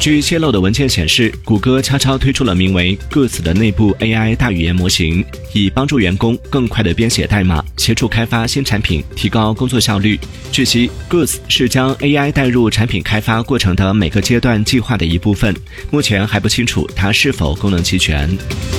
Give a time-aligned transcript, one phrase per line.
[0.00, 10.18] 据泄露的文件显示谷歌悄悄推出了名为 goose 的内部 ai 大语言模型以帮助员工更快地编写代码协助开发新产品提高工作效率。
[10.52, 15.54] 据悉 goose 是将 ai 带入产品开发过程的每个阶段计划的一部分
[15.90, 18.77] 目前还不清楚它是否功能齐全。